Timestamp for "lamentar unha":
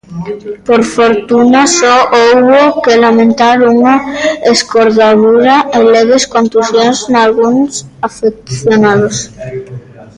3.05-3.95